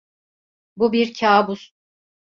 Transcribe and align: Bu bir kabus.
Bu 0.77 0.91
bir 0.93 1.13
kabus. 1.13 1.69